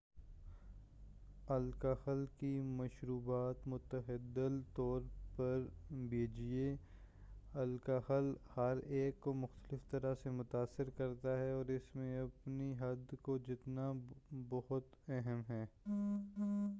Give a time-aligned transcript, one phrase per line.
[1.47, 5.01] الکحل کی مشروبات معتدل طور
[5.35, 6.75] پر پیجیے
[7.53, 13.15] الکحل ہر ایک کو مختلف طرح سے متاثر کرتا ہے اور اس میں اپنی حد
[13.21, 13.91] کو جاننا
[14.49, 15.65] بہت اہم ہے